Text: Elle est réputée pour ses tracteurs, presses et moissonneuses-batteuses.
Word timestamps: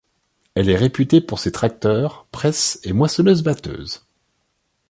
Elle 0.55 0.67
est 0.69 0.75
réputée 0.77 1.21
pour 1.21 1.37
ses 1.37 1.51
tracteurs, 1.51 2.25
presses 2.31 2.79
et 2.83 2.91
moissonneuses-batteuses. 2.91 4.03